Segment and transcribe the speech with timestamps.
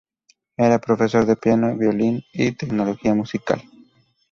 [0.57, 3.61] Era profesor de piano, violín y tecnología musical.